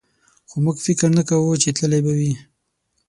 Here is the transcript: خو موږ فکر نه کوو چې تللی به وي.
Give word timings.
خو 0.49 0.55
موږ 0.65 0.77
فکر 0.85 1.09
نه 1.17 1.23
کوو 1.29 1.53
چې 1.61 1.69
تللی 1.77 2.01
به 2.05 2.11
وي. 2.19 2.31